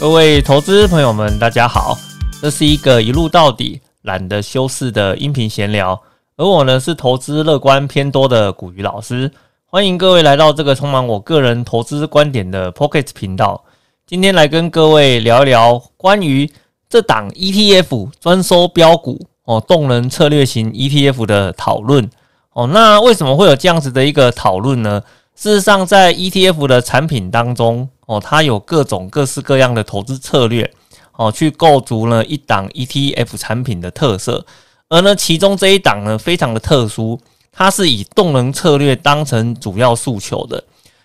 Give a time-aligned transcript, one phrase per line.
[0.00, 1.94] 各位投资朋友们，大家好，
[2.40, 6.00] 这是一个一路到底、懒得修饰的音频闲聊，
[6.38, 9.30] 而我呢是投资乐观偏多的古鱼老师，
[9.66, 13.62] 欢迎各位来到这个充满我个人投资观点的 Pocket 频道。
[14.06, 16.50] 今天来跟各位聊一聊关于
[16.88, 22.08] 这档 ETF 专收标股哦，动能策略型 ETF 的讨论
[22.54, 22.66] 哦。
[22.68, 25.02] 那为什么会有这样子的一个讨论呢？
[25.40, 30.70] 事实上，在 ETF 的产品当中哦，它有各种各式各样的投资策略
[31.16, 34.44] 哦，去构筑了一档 ETF 产品的特色。
[34.90, 37.18] 而呢，其中这一档呢，非常的特殊，
[37.50, 40.62] 它是以动能策略当成主要诉求的。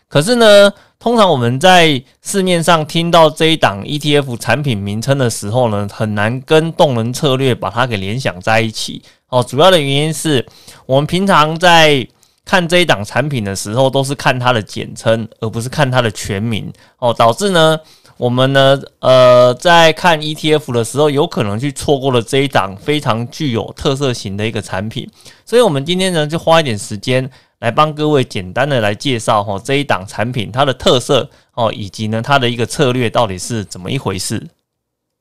[0.09, 9.01] 可是呢，通常我们在市面上听到这一档 ETF 产品名称的时候呢，很难跟动能策略把它给联想在一起。
[9.29, 10.45] 哦，主要的原因是
[10.85, 12.05] 我们平常在
[12.45, 16.71] 看这一档产品的时候，都是看它的简称，而不是看它的全名。
[16.99, 17.77] 哦，导致呢，
[18.15, 25.09] 我们呢，呃，在看 ETF 的时候，有可能去错过了这一档非常具有特色型的一个产品。
[25.43, 27.29] 所以，我们今天呢，就花一点时间。
[27.59, 34.45] 来帮各位简单的来介绍哈这一档产品它的特色哦，以及呢它的一个策略到底是怎么一回事。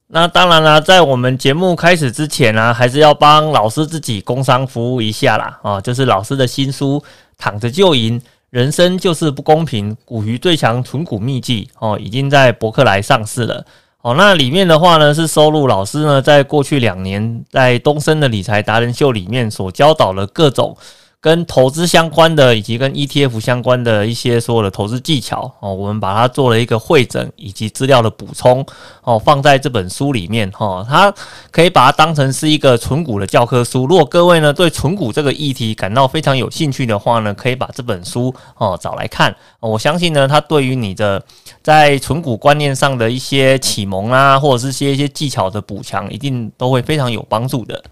[0.08, 7.00] 那当然啦，在我们节目开始之前呢，还是要帮老师自己工商服务一下啦啊，就是老师的新书
[7.38, 13.64] 《躺着就赢，人生就是不公平，股鱼最强存股秘籍》哦，已经在博客来上市了
[14.02, 14.14] 哦。
[14.16, 20.77] 那里面的话呢，是收录老师呢在过去两年在东森的理财达人秀里面所教导的各种。
[21.25, 28.62] 跟投资相关的，以及跟 ETF 相关的一些所有的投资技巧哦，我们把它做了一个会诊以及资料的补充
[29.05, 31.11] 哦，放在这本书里面哈，它
[31.50, 33.86] 可以把它当成是一个纯股的教科书。
[33.86, 39.34] 如果各位呢对纯股这个议题感到非常有兴趣的话呢，可以把这本书哦找来看。
[39.61, 41.25] 我相信呢，它对于你的
[41.62, 47.82] 在纯股观念上的一些启蒙啊，或者是些一些技巧的补强，一定都会非常有帮助的。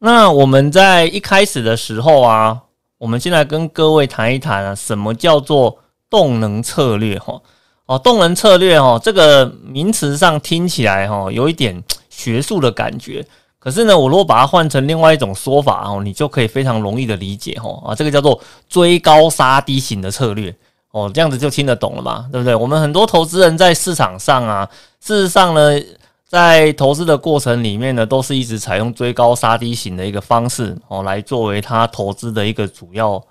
[0.00, 2.64] 那我们在一开始的时候啊。
[2.98, 7.18] 我们先来跟各位谈一谈啊，什么叫做动能策略？
[7.18, 7.40] 哈，
[7.84, 13.26] 哦，动能策略哦，这个名词上听起来哈有一点学术的感觉。
[13.58, 20.54] 可是呢，我如果把它换成另外一种说法哦，你就可以非常容易的理解哈啊，这个叫做追高杀低型的策略
[20.92, 22.54] 哦，这样子就听得懂了嘛，对不对？
[22.54, 24.68] 我们很多投资人在市场上啊，
[25.00, 25.80] 事实上呢。
[26.28, 33.22] 在投资的过程里面呢，都是一直采用追高杀低型的一个方式哦，来作为他投资的一个主要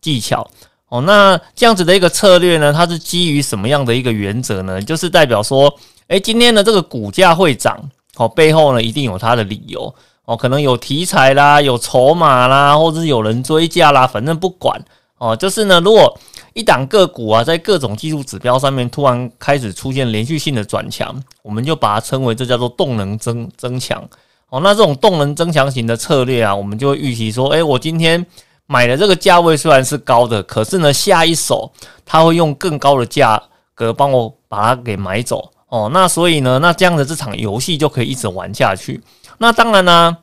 [0.00, 0.48] 技巧
[0.88, 1.00] 哦。
[1.00, 4.80] 那这样子的一个策略呢，它是基于什么样的一个原则呢？
[4.80, 5.74] 就是代表说，
[6.06, 7.76] 诶，今天的这个股价会涨
[8.16, 9.92] 哦，背后呢一定有它的理由
[10.24, 14.80] 哦，可能有题材啦，有筹码啦，或者是有人追价啦，反正不管
[15.18, 16.16] 哦，就是呢，如果
[16.54, 24.02] 一档个股啊，在各种技术指标上面突然开始出现连续性的转强，我们就把它称为这叫做动能增增强。
[24.50, 28.24] 哦，那这种动能增强型的策略啊，我们就会预期说，诶，我今天
[28.66, 31.72] 买的这个价位虽然是高的，可是呢，下一手
[32.06, 33.42] 它会用更高的价
[33.74, 35.50] 格帮我把它给买走。
[35.68, 39.02] 哦，那所以呢，那这样的这场游戏就可以一直玩下去。
[39.38, 40.16] 那当然呢，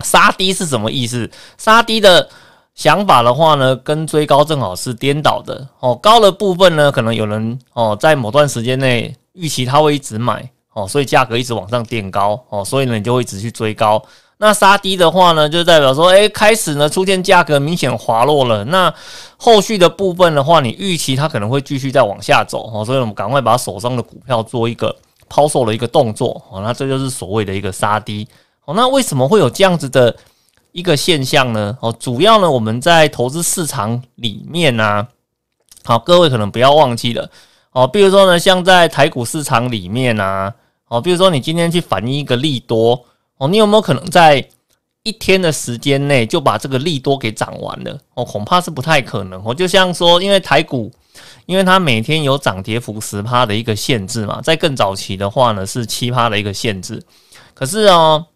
[0.00, 1.30] 杀低是什么意思？
[1.56, 2.28] 杀低的。
[2.74, 5.94] 想法的话呢，跟追高正好是颠倒的哦。
[5.94, 14.02] 高的部分呢，可能有人哦，在某段时间内预期它会一直买哦，所以价格一直往上垫高哦，所以呢，你就会一直去追高。
[14.38, 18.64] 那杀低的话呢，就代表说，诶，开始呢出现价格明显滑落了。
[18.64, 18.92] 那
[19.36, 24.94] 后续的部分的话，你预期它可能会继续再往下走哦，所以我们赶快把手上的股票做一个
[25.28, 26.60] 抛售的一个动作哦。
[26.60, 28.26] 那这就是所谓的一个杀低
[28.64, 28.74] 哦。
[28.74, 30.14] 那为什么会有这样子的？
[30.74, 35.06] 一个现象呢，哦，主要呢，我们在投资市场里面呢，
[35.84, 37.30] 好，各位可能不要忘记了，
[37.70, 40.52] 哦，比如说呢，像在台股市场里面啊，
[40.88, 44.44] 哦，比如说你今天去反映一个利多，哦，你有没有可能在
[45.04, 47.96] 一天的时间内就把这个利多给涨完了？
[48.14, 49.40] 哦，恐怕是不太可能。
[49.44, 50.90] 哦，就像说，因为台股，
[51.46, 57.00] 因为它每天有涨跌幅十趴的一个限制嘛，在更早期的话呢，是七趴的一个限制，
[57.54, 58.26] 可是哦。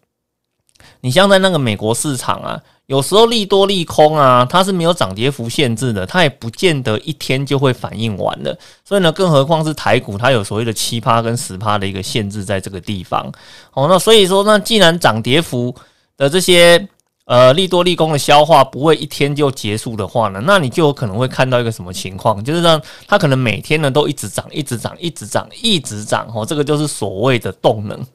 [1.01, 8.57] 你像在那个美国市场啊，有时候利多利空啊，它是没有涨跌幅限制的，它也不见得一天就会反应完的。
[8.83, 13.31] 所以呢，更何况是台股，它有所谓的七趴跟十趴的一个限制在这个地方。
[13.73, 15.73] 哦，那所以说，那既然涨跌幅
[16.17, 16.85] 的这些
[17.23, 26.27] 呃利多利空的消化不会一天就结束的话呢，那你就有可能会看到一个什么情况，就是让它可能每天呢都一直涨，一直涨，一直涨，一直涨。
[26.35, 28.05] 哦，这个就是所谓的动能。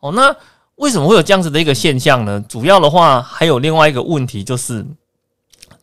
[0.00, 0.36] 哦，那。
[0.76, 2.42] 为什么会有这样子的一个现象呢？
[2.48, 4.86] 主要的话还有另外一个问题，就是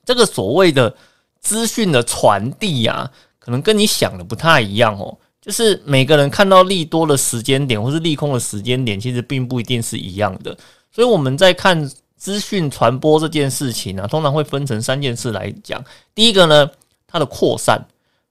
[0.05, 0.95] 这个所谓的
[1.39, 3.09] 资讯的传递啊，
[3.39, 5.17] 可能跟你想的不太一样哦。
[5.41, 10.57] 就是每个人看到利多的时间点或是利空的时间点，其实并不一定是一样的。
[10.89, 15.83] 所以我们在看资讯传播这件事情呢，通常会分成三件事来讲。
[16.15, 16.69] 第一个呢，
[17.07, 17.83] 它的扩散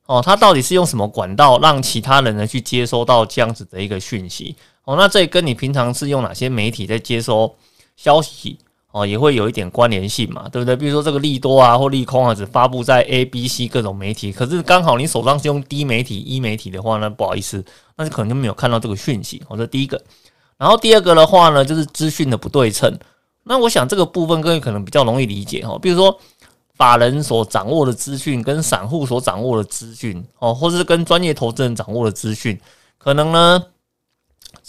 [0.07, 4.97] 哦，它到底是用什么管道让其他人呢去接收到这样子的一个讯息哦？
[4.97, 7.55] 那这跟你平常是用哪些媒体在接收
[7.97, 8.59] 消息？
[8.95, 10.77] 哦，也会有一点关联性嘛，对不对？
[10.77, 17.65] 比如说这个利多啊或利空啊，只发布在 A、B、C 各种媒体，可是刚好你手上是用 D 媒体、E 媒体的话呢，不好意思，
[17.97, 19.43] 那就可能就没有看到这个讯息。
[19.49, 19.99] 我说第一个，
[20.59, 22.95] 然后第二个的话呢，就是资讯的不对称。
[23.45, 26.21] 那我想这个部分各位可能比较容易理解哈，比如说
[26.75, 32.61] 法人所掌握的资讯跟散户所掌握的资讯哦，或是跟专业投资人掌握的资讯，
[32.99, 33.65] 可能呢。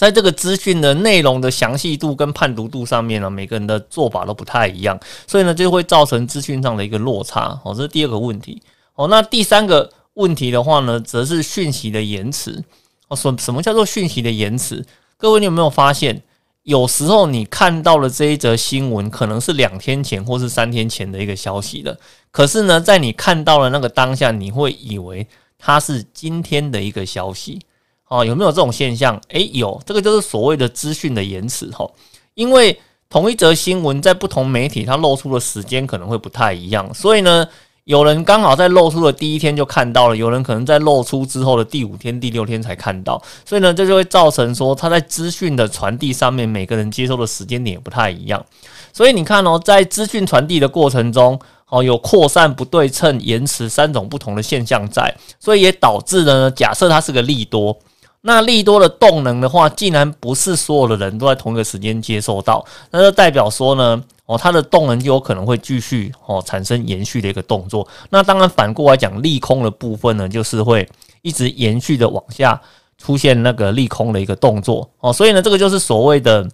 [0.03, 7.57] 在这个资讯的内容的详细度跟判读度上面呢，每个人的做法都不太一样，所以呢，就会造成资讯上的一个落差。
[7.63, 8.61] 哦，这是第二个问题。
[8.95, 12.61] 哦，那第三个问题的话呢，则是讯息的延迟。
[13.07, 14.85] 哦，什什么叫做讯息的延迟？
[15.15, 16.21] 各位，你有没有发现，
[16.63, 21.97] 有时候你看到了这一则新闻，可能是两天前或是三天前的一个消息了，
[22.29, 25.25] 可是呢，在你看到了那个当下，你会以为
[25.57, 27.61] 它是今天的一个消息。
[28.09, 29.19] 哦，有没有这种现象？
[29.29, 31.89] 诶，有，这个就是所谓的资讯的延迟哈。
[32.35, 32.79] 因为
[33.09, 37.47] 同一则新闻在不同媒体，它露出的时间可能会不太一样，所以呢，
[37.83, 48.43] 有人刚好在露出的第一天就看到了，有人可能在露出之后的第五天、第六天才看到，所以呢，这就会造成说，它在资讯的传递上面，每个人接收的时间点也不太一样。
[48.91, 51.39] 所以你看哦，在资讯传递的过程中，
[51.69, 57.77] 哦，有扩散、不对称、延迟三种不同的现象在，所以也导致了呢，假设它是个利多。
[58.25, 67.85] 那利多的动能的话，既然不是所有的人都在同一个时间接受到，那就代表说呢，哦，它的动能就有可能会继续哦产生延续的一个动作。
[68.09, 70.87] 那当然反过来讲，利空的部分呢，就是会
[71.21, 72.59] 一直延续的往下
[72.97, 75.11] 出现那个利空的一个动作哦。
[75.11, 76.47] 所以呢，这个就是所谓的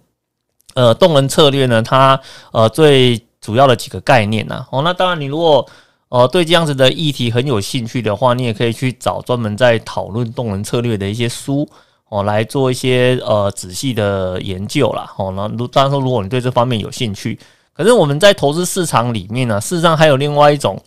[0.74, 2.20] 呃动能策略呢，它
[2.52, 4.66] 呃最主要的几个概念呐。
[4.72, 5.64] 哦，那当然你如果
[6.10, 11.66] 哦，对这样子的议题很有兴趣的话，你也可以去找专门在讨论动能策略的一些书
[12.08, 15.08] 哦，来做一些呃仔细的研究啦。
[15.16, 17.38] 哦，那如当然说，如果你对这方面有兴趣，
[17.72, 20.82] 可是我们在投资市场里面呢，事实上还有另外一种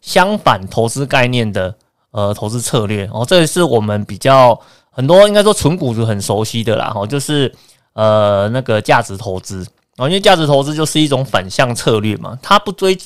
[0.00, 1.74] 相反投资概念的
[2.12, 4.56] 呃投资策略哦，这也是我们比较
[4.92, 6.92] 很多应该说纯股族很熟悉的啦。
[6.94, 7.52] 哦，就是
[7.94, 9.66] 呃那个价值投资
[9.96, 12.96] 哦，因为价值投资就是一种反向策略嘛，它不追。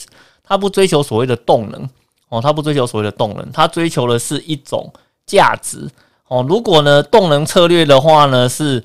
[0.44, 1.88] 他不追求所谓的动能
[2.28, 4.92] 哦，他不追求所谓的动能，他追求的是一种
[5.24, 5.88] 价值
[6.28, 6.44] 哦。
[6.48, 8.82] 如果呢动能策略的话呢是，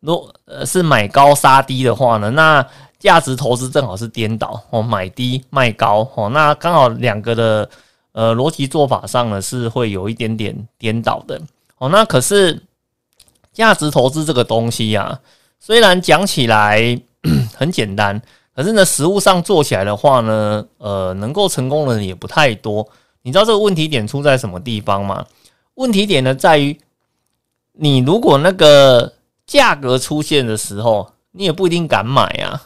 [0.00, 2.66] 如呃是买高杀低的话呢，那
[2.98, 7.68] 价值投资正好是颠倒哦，买低卖高哦，那刚好两个的
[8.12, 11.40] 呃逻辑做法上呢是会有一点点颠倒的
[11.78, 11.88] 哦。
[11.90, 12.62] 那可是
[13.52, 15.20] 价值投资这个东西呀，
[15.60, 17.00] 虽然讲起来
[17.54, 18.20] 很简单。
[18.54, 22.86] 可是呢，实物上做起来的话呢，呃，能够成功的人也不太多。
[23.22, 25.24] 你知道这个问题点出在什么地方吗？
[25.74, 26.78] 问题点呢，在于
[27.72, 29.14] 你如果那个
[29.46, 32.62] 价格出现的时候，你也不一定敢买啊，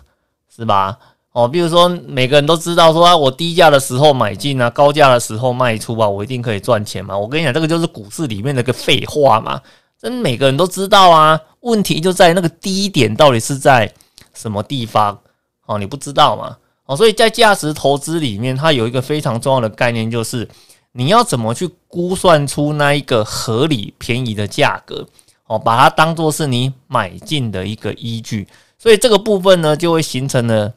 [0.55, 0.99] 是吧？
[1.31, 7.17] 哦，比如说每个人都知道说，啊，我低价的时候买进啊，高价的时候卖出啊，我一定可以赚钱嘛。
[7.17, 9.61] 我跟你讲，这个就是股市里面的个废话嘛，
[10.01, 11.39] 真每个人都知道啊。
[11.61, 13.93] 问题就在那个低点到底是在
[14.33, 15.19] 什么地方？
[15.67, 16.57] 哦，你不知道嘛？
[16.87, 20.49] 哦，所以在价值投资里面，它有一个非常重要的概念，就是
[20.93, 25.05] 你要怎么去估算出那一个合理便宜的价格，
[25.47, 28.47] 哦，把它当做是你买进的一个依据。
[28.79, 30.73] 所以这个部分呢，就会形成了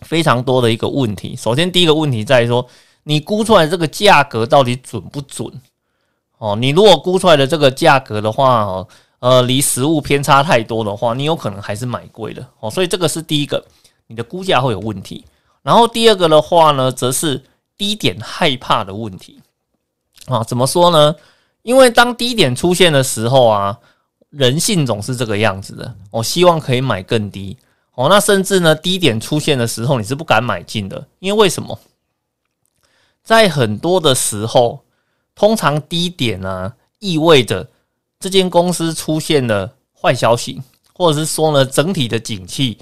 [0.00, 1.36] 非常多的一个问题。
[1.36, 2.66] 首先，第一个问题在于说，
[3.04, 5.48] 你估出来这个价格到底准不准？
[6.38, 8.88] 哦，你如果估出来的这个价格的话，哦，
[9.20, 12.48] 呃，离实物偏差太多的话，你有可能还是买贵了。
[12.58, 13.64] 哦，所以这个是第一个。
[14.10, 15.24] 你的估价会有问题，
[15.62, 17.40] 然后第二个的话呢，则是
[17.78, 19.40] 低点害怕的问题
[20.26, 20.42] 啊。
[20.42, 21.14] 怎么说呢？
[21.62, 23.78] 因为当低点出现的时候啊，
[24.30, 25.94] 人性总是这个样子的。
[26.10, 27.56] 我希望可以买更低
[27.94, 28.08] 哦。
[28.08, 31.78] 那甚至呢，低点出现的时候，你是不敢买进的，因为为什么？
[33.22, 34.80] 在很多的时候，
[35.36, 37.68] 通常低点呢，意味着
[38.18, 40.60] 这间公司出现了坏消息，
[40.92, 42.76] 或者是说呢，整体的景气。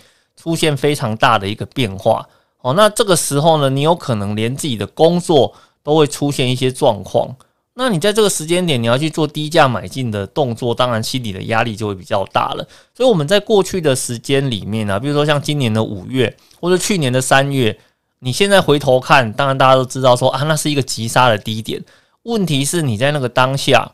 [0.48, 2.26] 出现非常大的一个变化
[2.62, 5.52] 哦，那这个时候呢，你有可能连自己的工作
[5.82, 7.36] 都会出现一些状况。
[7.74, 12.66] 那你在这个时间点，你要去做低价买进的动作，当然心理的压力就会比较大了。
[12.96, 17.78] 所以我们在过去的时间里面呢，比如说像今年的五月或者去年的三月，
[18.20, 21.84] 你现在回头看，当然大家都知道说啊，那是一个急杀的低点。
[22.22, 23.92] 问题是你在那个当下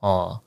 [0.00, 0.40] 哦，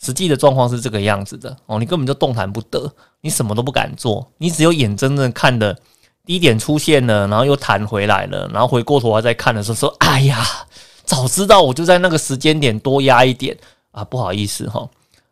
[0.00, 2.90] 实际的状况是这个样子的哦，你根本就动弹不得，
[3.20, 5.76] 你什么都不敢做，你只有眼睁睁看的
[6.24, 10.44] 低点出现了，然后又弹回来了，然后回过头来再看的时候说：“哎呀，
[11.04, 13.56] 早知道我就在那个时间点多压一点
[13.90, 14.88] 啊！”不好意思哈，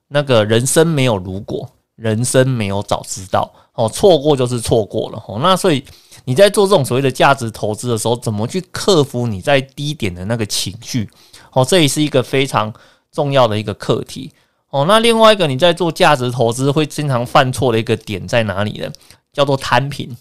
[0.09, 5.39] 那个人生没有如果，人生没有早知道哦，错过就是错过了哦。
[5.41, 5.85] 那所以
[6.25, 11.09] 你在做这种所谓的价值投资的时候，怎么去克服你在低点的那个情绪？
[11.53, 12.73] 哦，这也是一个非常
[13.13, 14.33] 重要的一个课题
[14.77, 14.85] 哦。
[14.87, 18.91] 那另外一个，你在做价值投资会经常犯错的一个点在哪里呢？
[19.33, 20.17] 叫做摊平。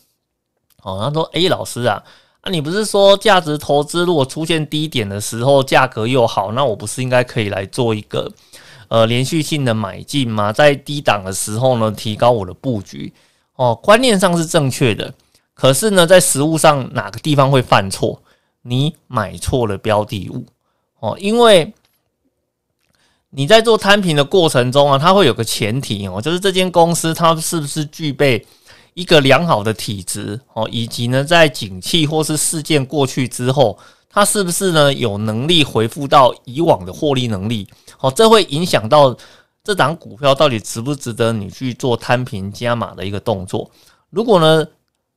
[0.83, 2.03] 哦，他说：“诶，老师啊，
[2.41, 8.31] 啊，你不是说价值投资如果出现低点的时候，价格又好，那我不是应该可以来做一个
[8.87, 10.53] 呃连续性的买进吗？
[10.53, 13.11] 在低档的时候呢，提高我的布局。
[13.55, 15.13] 哦，观念上是正确的，
[15.53, 18.21] 可是呢，在实物上哪个地方会犯错？
[18.61, 20.45] 你买错了标的物。”
[20.99, 21.73] 哦，因为
[23.35, 28.45] 你在做摊平的过程中啊，它会有个前提哦，就是这间公司它是不是具备
[28.93, 33.77] 一个良好的体质哦，以及呢，在景气或是事件过去之后，
[34.09, 37.67] 它是不是呢有能力回复到以往的获利能力？
[37.99, 39.13] 哦，这会影响到
[39.63, 43.69] 这档股票到底值不值得你去做摊平加码的一个动作。
[44.11, 44.65] 如果呢，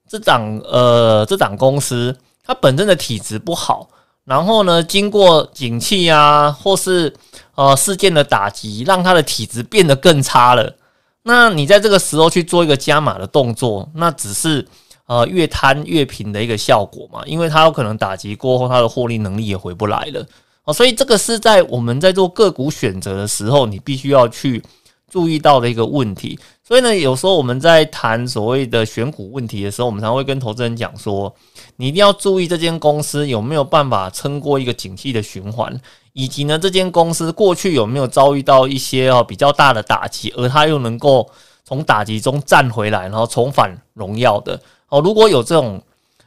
[0.08, 3.88] 这档呃这档公司它本身的体质不好。
[4.28, 7.14] 然后呢，经过景气啊，或是
[7.54, 10.76] 呃事件的打击，让他的体质变得更差了。
[11.22, 14.68] 那你在这个时候去做一个加码的动作，那只是
[15.06, 17.22] 呃越摊越平的一个效果嘛？
[17.24, 20.26] 因为它有可能打击过后，它的获利能力也回不来了
[20.64, 20.74] 哦。
[20.74, 24.62] 所以这个是在我们在做个股选择的时候，你必须要去
[25.10, 26.38] 注意到的一个问题。
[26.68, 31.34] 所以呢，有时候我们在谈所谓的选股问题的时候，我们常会跟投资人讲说，
[31.76, 35.74] 你一定要注意这间公司有没有办法撑过一个景气的循环，
[36.12, 41.26] 以及呢，这间公司过去有没有遭遇到一些哦比较大的打击，而它又能够
[41.64, 44.60] 从打击中站回来，然后重返荣耀的
[44.90, 45.00] 哦。
[45.00, 45.82] 如果有这种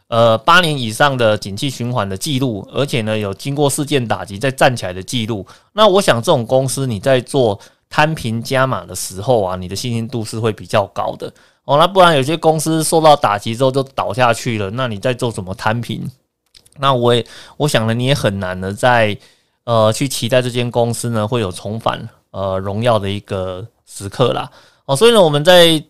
[0.08, 7.60] 呃八年以上的景气循环的记录，而且呢有经过事件打击再站起来的记录，那我想这种公司你在做。
[7.92, 11.32] 摊平加码的时候啊，你的信心度是会比较高的
[11.66, 11.78] 哦。
[11.78, 16.10] 那不然有些公司受到打击之后就倒下去了，那你在做什么摊平？
[16.80, 17.24] 那我也
[17.58, 19.16] 我想呢，你也很难的在
[19.66, 24.50] 呃去期待这间公司呢会有重返呃荣耀的一个时刻啦。
[24.86, 25.84] 哦，所以呢，我们在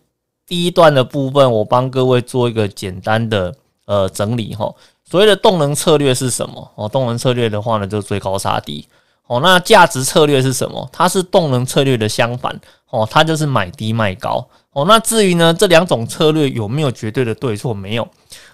[0.44, 3.54] 第一段的部分，我帮各位做一个简单的
[3.86, 4.74] 呃整理哈。
[5.04, 6.68] 所谓的动能策略是什么？
[6.74, 8.86] 哦，动能策略的话呢，就是追高杀低。
[9.26, 10.86] 哦，那价值策略是什么？
[10.92, 12.60] 它是动能策略的相反
[12.90, 14.84] 哦，它就是买低卖高哦。
[14.86, 17.72] 那至于呢，这两种策略有没有绝对的对错？
[17.72, 18.06] 没有，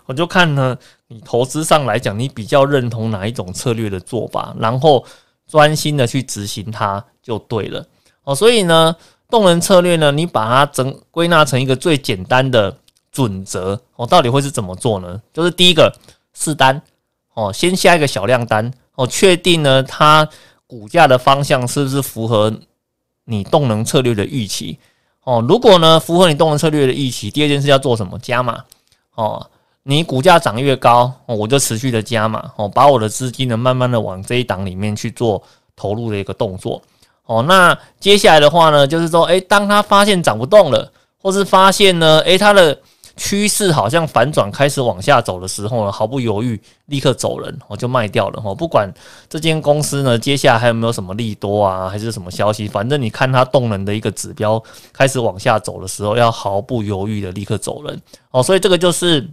[0.07, 0.77] 我就看呢，
[1.09, 5.05] 你投资上来讲，你比较认同哪一种策略的做法，然后
[5.49, 7.85] 专心的去执行它就对了
[8.23, 8.33] 哦。
[8.33, 8.95] 所以呢，
[9.29, 12.77] 动能策略呢，你把它整归纳成一个最简单的
[13.11, 15.21] 准则哦，到底会是怎么做呢？
[15.33, 15.93] 就是第一个
[16.35, 16.81] 试单
[17.35, 20.29] 哦，先下一个小量单哦，确定呢它。
[20.69, 22.55] 股价的方向是不是符合
[23.25, 24.79] 你动能策略的预期？
[25.25, 28.19] 哦，如果呢符合你动能策略的预期，第二件事要做什么？
[28.21, 28.63] 加码
[29.15, 29.45] 哦，
[29.83, 35.43] 你股价涨越高，我就持续的加码哦，把我的资金呢慢慢的往这一档里面去做
[35.75, 36.81] 投入的一个动作
[37.25, 37.43] 哦。
[37.43, 42.79] 那接下来的话呢，就是说，诶，当他发现涨不动了，或是发现呢，诶，他的
[43.19, 48.55] 趋势好像反转，开始往下走的时候呢，毫不犹豫，立刻走人，我就卖掉了哈。
[48.55, 48.89] 不管
[49.29, 58.41] 这间公司呢，接下来还有没有什么利多啊，还是什么消息，反正你看它动能的一个指标开始往下走的时候，要毫不犹豫的立刻走人哦。
[58.41, 59.29] 所以这个就是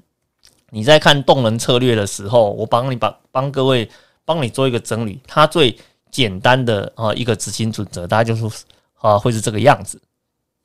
[0.71, 3.87] 你在看动能策略的时候，我帮你把帮各位
[4.25, 5.77] 帮你做一个整理，它最
[6.09, 8.65] 简单的啊一个执行准则，大概就是
[8.99, 10.01] 啊会是这个样子。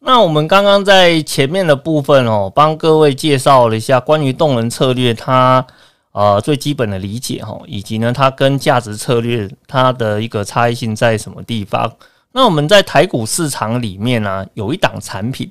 [0.02, 5.64] 那我们刚刚在前面的部分哦，帮各位介绍了一下关于动能策略它
[6.12, 11.92] 呃最基本的理解哈，以及呢它跟价值策略它的一个差异性在什么地方。
[12.33, 15.50] 那我们在台股市场里面呢，有一档产品，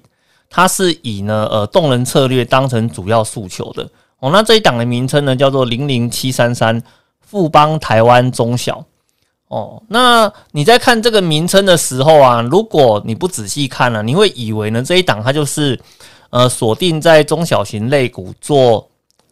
[0.49, 3.87] 它是以呢呃动能策略当成主要诉求的
[4.19, 4.31] 哦。
[4.31, 6.81] 那这一档的名称呢叫做零零七三三
[7.21, 8.83] 富邦台湾中小。
[9.49, 15.79] 哦，那你在看这个名称的时候啊，如果你不仔细看呢，你会以为呢这一档它就是
[16.29, 18.87] 呃锁定在中小型类股做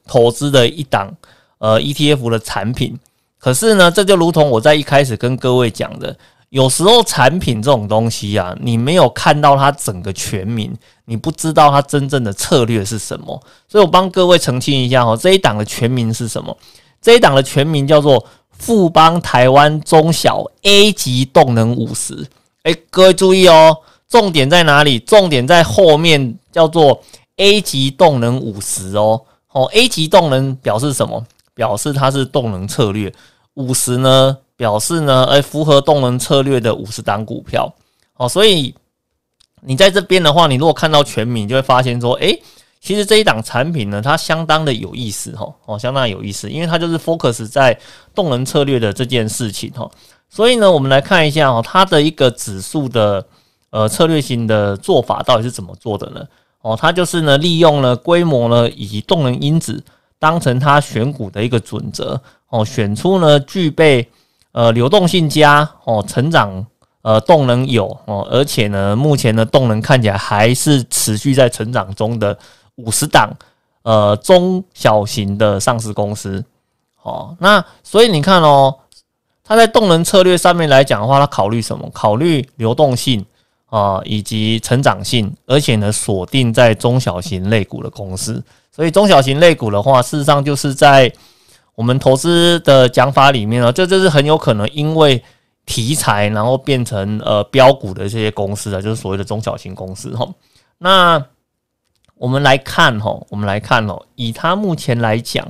[0.08, 1.16] 投资的一档
[1.60, 3.00] 呃 ETF 的产品。
[3.38, 6.18] 可是呢，这就如同我在一开始跟各位讲的，
[6.50, 13.40] 有时候产品这种东西啊，你没有看到它整个全名，你不知道它真正的策略是什么。
[13.68, 16.58] 所以我帮各位澄清一下哦，这一档的全名是什么？
[17.00, 18.26] 这一档的全名叫做。
[18.58, 22.28] 富邦台湾中小 A 级动能五十
[22.64, 23.78] 哎，各位注意哦，
[24.10, 25.00] 重点在哪里？
[25.00, 27.02] 重点在后面叫做
[27.38, 29.22] A 级动能五十哦。
[29.52, 31.26] 哦，A 级动能表示什么？
[31.54, 33.14] 表示它是动能策略。
[33.54, 37.74] 五十呢，表示呢，哎，符合动能策略的五十档股票。
[38.18, 38.76] 哦，所以
[39.62, 42.38] 你在这边的话，你如果看到全名，就会发现说，哎。
[42.80, 47.78] 其实这一档产品呢，它相当的有意思哈，哦，相当有意思，因为它就是 focus 在
[48.16, 49.90] 动能策略的这件事情哈。
[50.30, 53.26] 所以呢，我们来看一下哦，它的一个指数的
[53.72, 56.22] 呃策略性的做法到底是怎么做的呢？
[56.62, 59.84] 哦，它就是呢，利用了规模呢以及动能因子
[60.20, 64.08] 当成它选股的一个准则哦，选出呢具备
[64.54, 66.66] 呃流动性佳哦，成长
[67.02, 72.38] 呃动能有哦，而且呢，目前的动能看起来还是持续在成长中的。
[72.78, 73.30] 五十档，
[73.84, 76.44] 呃，中小型的上市公司，
[76.96, 78.76] 好，那所以你看哦，
[79.44, 81.90] 它在动能策略上面来讲的话，它考虑什么？
[81.92, 83.26] 考虑流动性
[83.68, 88.44] 啊，以及成长性，而且呢，锁定在中小型类股的公司。
[88.72, 91.12] 所以中小型类股的话，事实上就是在
[91.76, 95.24] 我们投资的讲法里面呢，这就是很有可能因为
[95.66, 100.28] 题材，然后变成呃标股的这些公司啊，就是所谓的中小型公司哈。
[100.78, 101.26] 那
[102.18, 105.46] 我们来看哈，我们来看哦，以它目前来讲，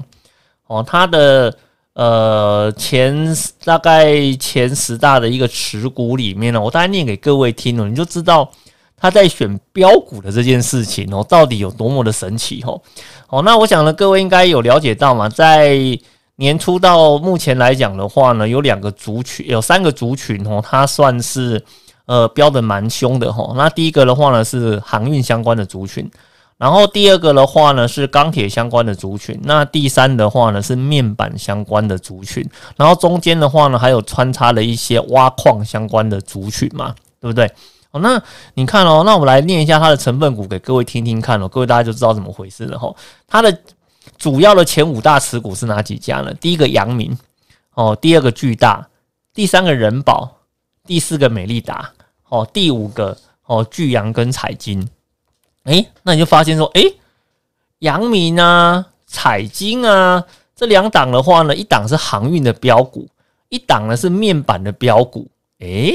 [0.68, 1.56] 哦，它的
[1.94, 8.50] 呃前大概前十大的一个持股里面呢，我大概念给各位听了，你就知道
[8.98, 12.82] 他在选标股的这件事情哦，到底有多么的神奇哦。
[13.30, 15.78] 哦，那我想呢，各位应该有了解到嘛，在
[16.36, 21.64] 年初到目前来讲的话呢，有两个族群，有三个族群哦，它算是
[22.08, 23.54] 呃标的蛮凶的哈。
[23.56, 26.10] 那第一个的话呢，是航运相关的族群。
[26.58, 32.44] 然后第二个的话呢是钢铁相关的族群，那第三的话呢是面板相关的族群，
[32.76, 37.46] 然后中间的话呢还有穿插了一些挖矿相关的族群嘛，对不对？
[37.92, 38.22] 哦，那
[38.56, 42.94] 你看哦，那我们来念一下它的成分股给各位听听看哦，各位大家就知道怎么回事了哈。
[43.28, 43.56] 它的
[44.18, 46.34] 主要的前五大持股是哪几家呢？
[46.34, 47.18] 第一个阳明
[47.76, 48.86] 哦，第二个巨大，
[49.34, 50.30] 第三个人保，
[50.86, 51.92] 第四个美利达
[52.30, 53.16] 哦，第五个
[53.46, 54.90] 哦巨阳跟彩金。
[55.68, 56.82] 哎，那你就发现说，哎，
[57.80, 60.24] 阳明啊、彩金啊
[60.56, 63.06] 这两档的话呢，一档是航运的标股，
[63.50, 65.28] 一档呢是面板的标股。
[65.60, 65.92] 哎，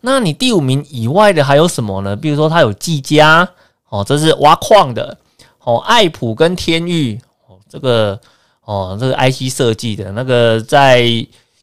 [0.00, 2.16] 那你第五名以外的还有什么呢？
[2.16, 3.46] 比如说它有技嘉，
[3.90, 5.18] 哦，这是挖矿的，
[5.60, 8.18] 哦，爱普跟天域，哦，这个，
[8.64, 11.04] 哦，这个 IC 设计的那个，在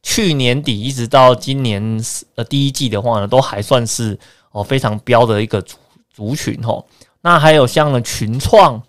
[0.04, 2.00] 去年底一直到今年
[2.36, 4.16] 呃第一季的话呢，都还算是
[4.52, 5.78] 哦非常标的一个族
[6.14, 6.86] 族群，哦。
[7.22, 8.82] 那还有像呢群创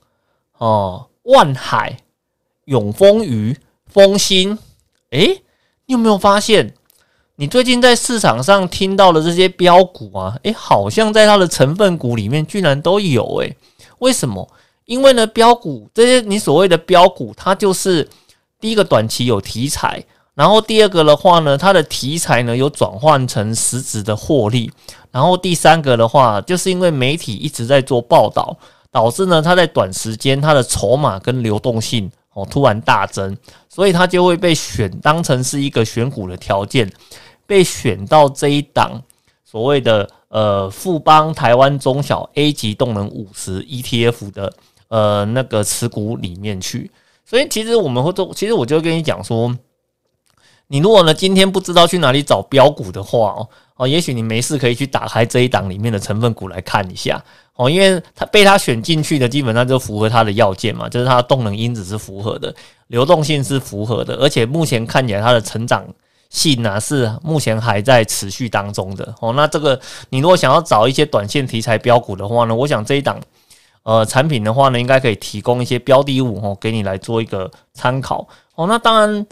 [0.59, 1.99] 哦，万海、
[2.67, 4.59] 永丰余、丰兴，
[5.11, 5.43] 诶，
[5.87, 6.75] 你有没有发现，
[7.37, 13.57] 你最近在市场上听到的这些标股啊，诶，好像在它的成分股里面居然都有诶，
[13.99, 14.49] 为什么？
[14.85, 18.09] 因为呢，标股这些你所谓的标股，它就是
[18.61, 20.05] 第一个短期有题材。
[20.41, 24.73] 然后第二个的话呢，它的题材呢有转换成实质的获利。
[25.11, 28.57] 然后第三个的话，就是因为媒体一直在做报道，
[28.91, 33.37] 导致呢它在短时间它的筹码跟流动性哦突然大增，
[33.69, 36.91] 所以它就会被选当成是一个选股的条件，
[37.47, 39.03] 被选到这一档
[39.45, 44.51] 所谓的呃富邦台湾中小 A 级动能五十 ETF 的
[44.89, 46.91] 呃那个持股里面去。
[47.27, 49.55] 所以其实我们会做，其实我就跟你讲说。
[50.73, 57.21] 你如果呢今天不知道去哪里找标股的话哦哦，也许你没事可以去打开这一档里面的成分股来看一下
[57.57, 62.55] 哦，因为它被它选进去的基本上就符合它的要件嘛，就是它的动能因子是符合的，
[62.87, 65.85] 流动性是符合的，而且目前看起来它的成长
[66.29, 69.33] 性呢是目前还在持续当中的哦。
[69.33, 69.81] 那这个
[70.11, 73.21] 你如果想要找一些短线题材标股的话呢，我想这一档
[73.83, 78.69] 呃产品的话呢，应该可以提供一些标的物哦，给你来做一个参考哦。
[78.69, 79.27] 那当然。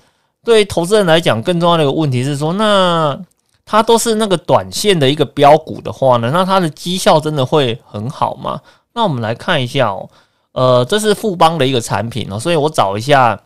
[0.44, 3.18] 对投资人来讲，更重要的一个问题是说，那
[3.66, 8.60] 它都是那个短线的一个标股的话呢，那它的绩效真的会很好吗？
[8.94, 10.08] 那我们来看一下哦，
[10.52, 13.38] 呃，这是富邦的一个产品哦，所以我找一下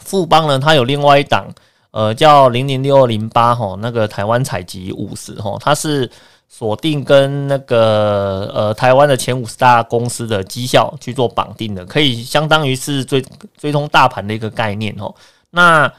[0.00, 1.46] 富邦呢，它有另外一档，
[1.90, 6.08] 呃，叫零零六二零八哈，那个台湾采集五十哈，它是
[6.48, 13.22] 锁定跟那个呃台湾的前五十大公司的绩效去做绑定的，可以相当于是追
[13.58, 15.12] 追踪大盘的一个概念哦，
[15.52, 15.92] 那。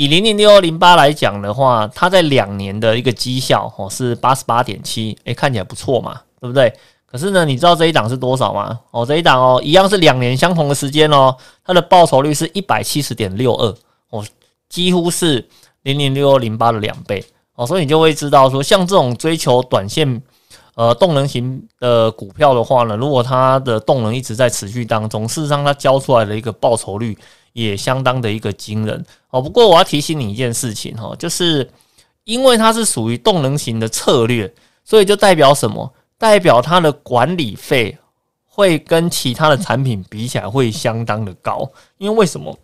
[0.00, 6.72] 以零零六二零八来讲的话，它在两年的一个绩效哦是八十八点七，诶，看起来不错嘛，对不对？
[7.04, 8.78] 可是呢，你知道这一档是多少吗？
[8.92, 13.74] 哦，这一档哦，一样是两年相同的时间哦，它的报酬率是一百七十点六二
[14.10, 14.24] 哦，
[14.68, 15.48] 几乎是
[15.82, 17.24] 零零六二零八的两倍
[17.56, 20.22] 哦，所以你就会知道说，像这种追求短线
[20.78, 27.18] 呃动能型的股票的话呢，如果它的动能一直在持续当中，事实上它交出来的一个报酬率
[27.52, 29.42] 也相当的一个惊人哦。
[29.42, 31.68] 不过我要提醒你一件事情哈，就是
[32.22, 35.92] 因为它是属于动能型的策略，所以就代表什么？
[36.16, 37.98] 代表它的管理费
[38.46, 41.68] 会跟其他的产品比起来会相当的高。
[41.96, 42.56] 因为为什么？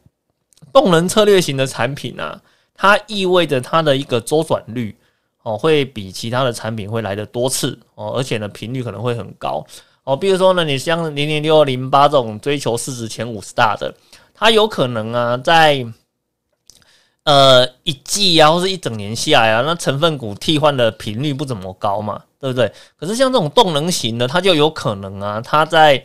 [0.73, 2.41] 动能策略型的产品啊？
[2.77, 4.97] 它意味着它的一个周转率
[5.45, 9.63] 哦，会比其他的产品会来的多次哦，而且呢频率可能会很高
[10.03, 10.17] 哦。
[10.17, 13.95] 比如说呢，你像零零六零八这种追求市值前五十大的，
[14.35, 15.87] 它有可能啊，在
[17.25, 22.73] 呃一季啊或是一整年下来啊，那成分股替换的频率不怎么高嘛，对不对？
[22.99, 26.03] 可是像这种动能型的，它就有可能啊，它在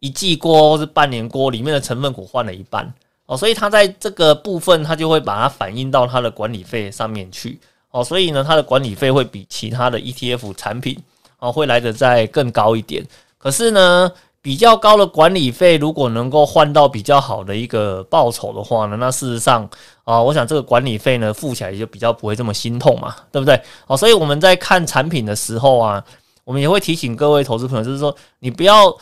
[0.00, 2.92] 一季锅或是半年锅里面的成分股换了一半。
[3.26, 7.60] 哦，所以它在这个部分，它就会把它反映到它的管理费上面去。
[7.90, 10.98] 哦，所以呢，它的管理费会比其他的 ETF 产品
[11.38, 13.04] 哦，会来的再更高一点。
[13.38, 19.68] 可是呢，比较高的管理费，如果能够换到比较好的一个报酬的话呢，那事实上
[20.04, 23.60] 啊，我想这个管理费呢，付起来就比较不会这么心痛嘛，对不对？
[23.86, 26.04] 哦，所以我们在看产品的时候啊，
[26.44, 28.96] 我们也会提醒各位投资朋友，就是说你不要。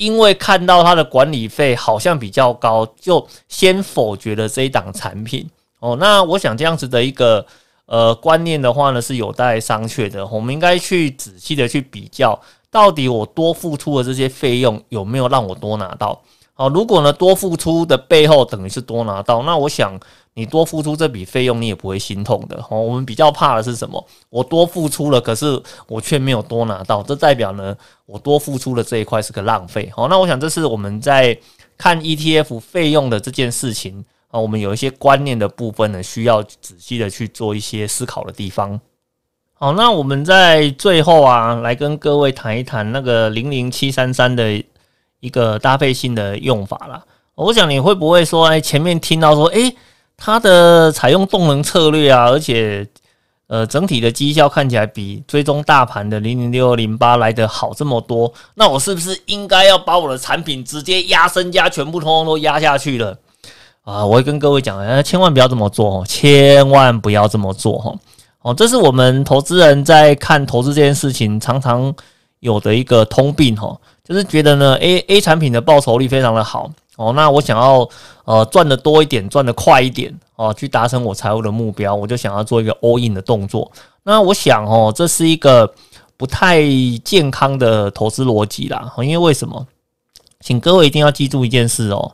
[0.00, 5.46] 因为看到它的管理费好像比较高，就先否决了这一档产品
[5.80, 5.94] 哦。
[6.00, 7.44] 那我想这样子的一个
[7.90, 10.24] 呃观念的话呢，是有待商榷的。
[10.28, 16.22] 我们应该去仔细的去比较，到底我多付出的这些费用有没有让我多拿到？
[16.54, 19.98] 好，如果呢多付出的背后等于是多拿到，那我想。
[20.34, 22.80] 你多付出这笔费用，你也不会心痛的哦。
[22.80, 24.02] 我们比较怕的是什么？
[24.30, 27.76] 我多付出了，可是我却没有多拿到，这代表呢，
[28.06, 29.90] 我多付出的这一块是个浪费。
[29.94, 31.36] 好，那我想这是我们在
[31.76, 38.80] 看 ETF 费用的这件事情啊，我们有一些观念的部分呢，需要仔细的去做一些思考的地方。
[39.54, 44.62] 好，那我们在最后啊，来跟各位谈一谈那个零零七三三的
[45.20, 47.04] 一个搭配性的用法啦。
[47.34, 49.72] 我想你会不会说，哎，前面听到说，哎？
[50.22, 52.86] 它的采用动能策略啊，而且
[53.46, 63.18] 呃整体的绩效看起来比追踪大盘的零零六零八来的好这么多，那我是不是应该要把我的产品直接压身家全部通通都压下去了
[63.82, 64.04] 啊？
[64.04, 67.94] 我会跟各位讲，哎，千万不要这么做哦，千万不要这么做哈。
[68.42, 71.94] 哦，这是我们投资人在看投资这件事情常常
[72.40, 76.70] 有的一个通病哈，就是觉得呢，A A 产品的报酬率非常的好。
[76.96, 77.88] 哦，那我想要
[78.24, 83.70] 呃赚的多一点，赚的快一点哦，去达成我财务的目标，我就想要做一个 all in 的动作。
[84.02, 85.70] 那我想哦，这是一个
[86.18, 86.62] 不太
[87.02, 88.92] 健康的投资逻辑啦。
[88.98, 89.66] 因为为什么？
[90.40, 92.12] 请各位一定要记住一件事哦，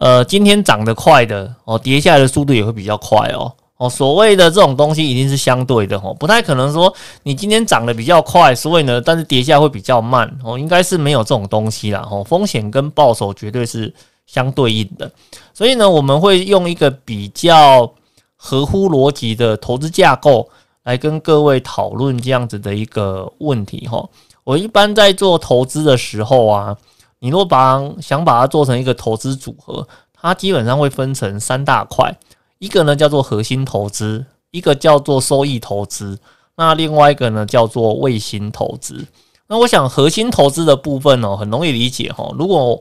[0.00, 3.52] 呃，今天涨得快的哦，跌下来的速度也会比较快哦。
[3.76, 13.92] 哦，所谓的这种东西一定是相对的哦，不太可能说你今天涨得比较快，所以呢，但是跌下会比较慢哦，应该是没有这种东西啦哦，风险跟报酬绝对是
[14.26, 15.10] 相对应的，
[15.52, 17.92] 所以呢，我们会用一个比较
[18.36, 20.48] 合乎逻辑的投资架构
[20.84, 24.02] 来跟各位讨论这样子的一个问题哈。
[24.44, 26.76] 我一般在做投资的时候啊，
[27.20, 32.18] 你若把想把它做成一个投资组合，它基本上会分成三大块。
[32.58, 36.18] 一个呢叫做核心投资，一个叫做收益投资，
[36.56, 39.06] 那另外一个呢叫做卫星投资。
[39.46, 42.30] 那我想核心投资的部分哦，很容易理解哈。
[42.38, 42.80] 如果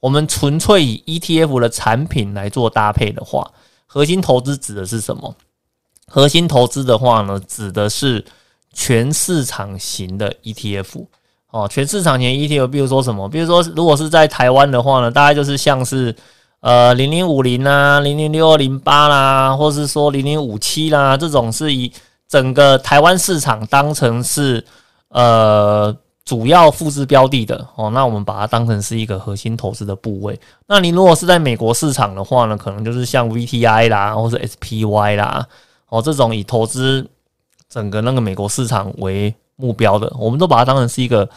[0.00, 3.50] 我们纯粹以 ETF 的产品来做搭配的话，
[3.86, 5.34] 核心投资指的是什么？
[6.06, 8.24] 核心投资的话呢，指的是
[8.72, 11.06] 全市场型的 ETF
[11.50, 13.28] 哦，全市场型 ETF，比如说什么？
[13.28, 16.14] 比如说如果是在台湾的话呢，大概就是像是。
[16.62, 21.90] 呃，零零五零啊，零零六二零八啦，或是说零零五七啦，这种是以
[22.28, 24.62] 整个台湾市场当成是
[25.08, 30.38] 呃主要复制标的的哦，那我们把它当成是一个核心投资的部位。
[30.66, 35.46] 那你如果是在美国市场的话呢，可能就是像 VTI 啦，或是 SPY 啦，
[35.88, 37.08] 哦，这种以投资
[37.70, 41.28] 整个那个美国市场为目标的，我们都把它当成是一个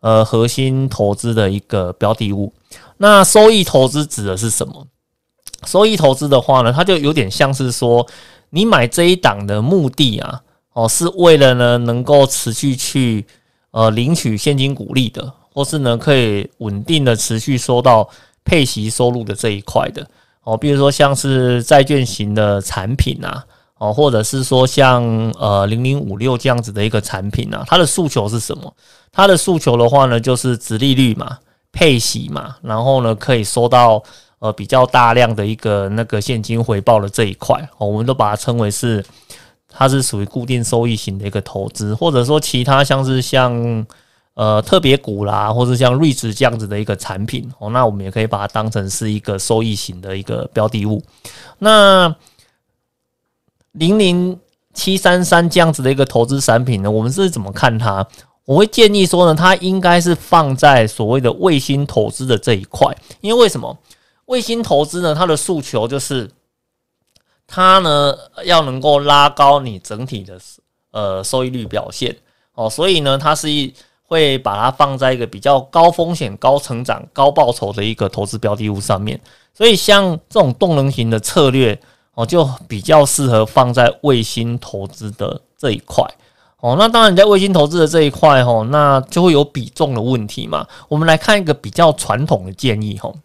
[0.00, 2.52] 呃核心投资的一个标的物。
[2.98, 4.86] 那收益投资指的是什么？
[5.66, 8.06] 收益投资的话呢，它就有点像是说，
[8.50, 13.26] 你买这一档的目的啊，哦，是为了呢能够持续去
[13.70, 18.08] 呃领取现金股利的，或是呢可以稳定的持续收到
[18.44, 20.06] 配息收入的这一块的
[20.44, 23.44] 哦，比如说像是债券型的产品啊，
[23.80, 25.02] 哦，或者是说像
[25.40, 28.72] 呃零零五六这样子的一个产品啊，它的诉求是什么？
[29.10, 31.38] 它的诉求的话呢，就是值利率嘛。
[31.72, 34.02] 配息嘛，然后呢，可以收到
[34.40, 39.04] 呃比较大量的一个那个现金回报的这一块哦，我们都把它称为是
[39.68, 43.86] 它是属于固定收益型的一个投资，或者说其他像是像
[44.34, 51.00] 呃特别股啦，或者像瑞驰这样子的一个产品哦，那我们也可以把它当成是一个收益型的一个标的物。
[51.58, 52.12] 那
[53.72, 54.38] 零零
[54.74, 58.06] 七三三这样子的一个投资产品呢，我们是怎么看它？
[58.44, 63.78] 我会建议说呢，它应该是放在所谓的卫星投资的这一块，因为为什么
[64.26, 65.14] 卫星投资呢？
[65.14, 66.28] 它的诉求就是
[67.46, 70.40] 它呢要能够拉高你整体的
[70.90, 72.16] 呃收益率表现
[72.54, 79.20] 哦，所以呢，它是一会把它放在一个比较高风险、高成长、高报酬的一个投资标的物上面，
[79.54, 81.80] 所以像这种动能型的策略
[82.20, 86.04] 哦，就比较适合放在卫星投资的这一块。
[86.60, 90.66] 哦，那当然你在卫星投资的这一块，吼，那就会有比重的问题嘛。
[90.88, 93.16] 我们来看一个比较传统的建议，吼，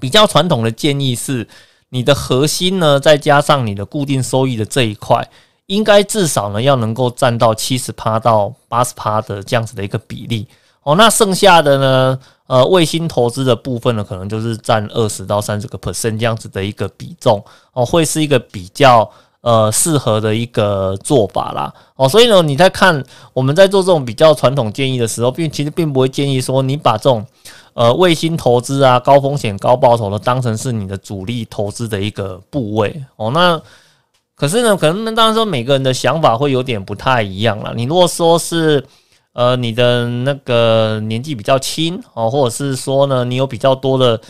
[0.00, 1.46] 比较传统的建议是，
[1.90, 5.30] 你的核心呢，再加上你的固定收益的这一块，
[5.66, 10.48] 应该至少呢要能够占到七十趴到八十趴的这样子的一个比例。
[10.82, 19.10] 哦，那剩下的呢，呃，卫星投资的部分呢，可能就是占二十到三十个 percent 这样子的一个比重，哦，会是一个比较。
[19.40, 27.24] 呃，适合的一个做法啦，哦，所以呢，你在看我们在做这种比较传统建议的时候，并其实并不会建议说你把这种
[27.72, 33.30] 呃卫星投资啊、高风险高报酬的当成是你的主力投资的一个部位哦。
[33.30, 33.58] 那
[34.34, 37.72] 可是呢，可能当然说每个人的想法会有点不太一样啦。
[37.76, 38.84] 你如果说是
[39.38, 44.20] 呃你的那个年纪比较轻哦，或者是说呢你有比较多的。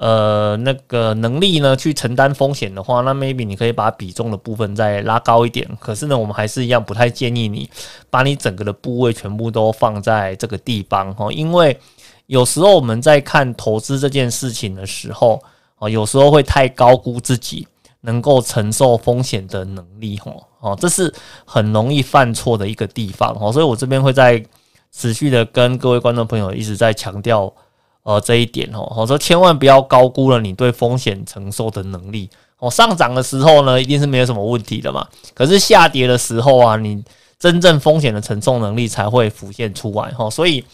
[0.00, 5.68] 呃，那个能力呢，去承担风险的话，那 maybe 你可以把比重的部分再拉高一点。
[5.78, 7.68] 可是呢，我们还是一样不太建议你
[8.08, 11.78] 把你整个的部位全部都放在这个地方哈，因为
[12.28, 15.38] 有时候我们在看投资这件事情的时候，
[15.76, 17.68] 哦，有时候会太高估自己
[18.02, 21.12] 能够承受风险的能力哈，哦，这是
[21.44, 24.42] 很容易犯错的一个地方哦，所以我这边会在
[24.92, 27.52] 持续的跟各位观众朋友一直在强调。
[28.02, 32.70] 呃，这一点哦，我说千万不要高估了你对风险承受的能力哦。
[32.70, 35.06] 上涨的时候呢，一定是没有什么问题的嘛。
[35.34, 37.04] 可是下跌的时候啊，你
[37.38, 40.30] 真正风险的承受能力才会浮现出来哈。
[40.30, 40.64] 所以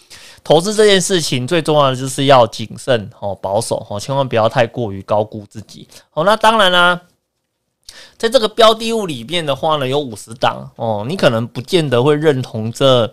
[0.45, 6.23] 投资这件事情最重要的就是要谨慎哦，保守哦，千万不要太过于高估自己哦。
[6.23, 6.99] 那当然啦，
[8.17, 13.13] 在这个标的物里面的话呢，有五十档哦，你可能不见得会认同这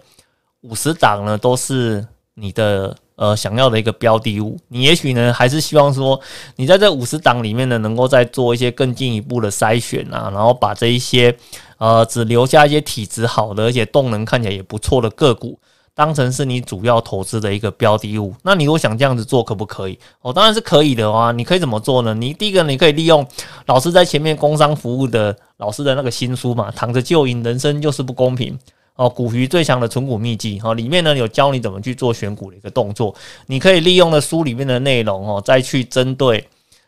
[0.62, 2.96] 五十档呢都是你的。
[3.15, 6.19] 呃，想要的一个标的物，你也许呢还是希望说，
[6.56, 11.38] 你在这五十档里面呢，能够再做一些更进一步的筛选啊，然后把这一些
[11.78, 15.60] 呃只留下一些体质好的，而且动能看起来也不错的个股，
[15.96, 18.34] 当成是你主要投资的一个标的物。
[18.44, 19.98] 那你如果想这样子做，可不可以？
[20.22, 21.32] 哦，当然是可以的啊。
[21.32, 22.14] 你可以怎么做呢？
[22.14, 23.26] 你第一个，你可以利用
[23.66, 28.58] 老师在前面工商服务的老师的那个新书嘛，躺着就赢，人生就是不公平。
[28.96, 33.14] 哦，股鱼最强的存股秘籍，哈，里面呢有教你怎么去做选股的一个动作，
[33.48, 36.48] 你可以利用了书里面的内容，哦，再去针对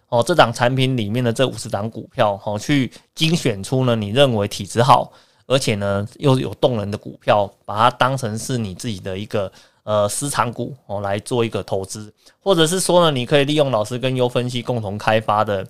[0.09, 5.11] 哦这档产品里面的这五十档股票，哦，去精选出呢你认为体质好，
[5.47, 9.51] 而且呢又有动能的股票，把它当成是你自己的一个
[9.83, 15.65] 呃私藏股，哦来做一个投资，或者是说呢，你可以利用老师跟优分析共同开发的。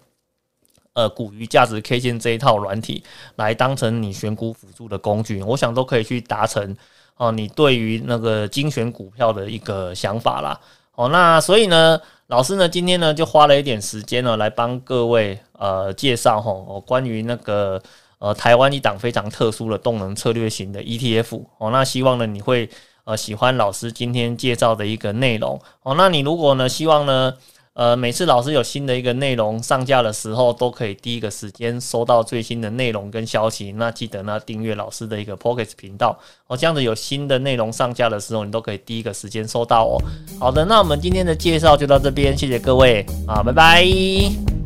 [0.98, 3.04] 呃，股鱼价值 K 线这一套软体
[3.36, 6.74] 来当成你选股辅助的工具，我想都可以去达成
[7.18, 7.34] 哦。
[7.34, 10.58] 你对于那个精选股票的一个想法啦。
[10.94, 17.84] 哦，那所以呢，老师呢今天呢就花了一点时间呢来帮各位呃介绍哈，哦关于那个
[18.20, 21.72] 呃台湾一档非常特殊的动能策略型的 ETF 哦。
[21.72, 22.70] 那希望呢你会
[23.04, 25.96] 呃喜欢老师今天介绍的一个内容哦。
[25.98, 27.34] 那你如果呢希望呢？
[27.76, 33.74] 呃，每次老师有新的一个内容上架的时候，都可以第一个时间收到最新的内容跟消息。
[33.74, 40.02] 那记得呢订阅老师的一个 Pocket 频道哦，这样子有新的内容上架的时候，你都可以第一个时间收到哦。
[40.40, 44.65] 好的，那我们今天的介绍就到这边，谢谢各位啊，拜拜。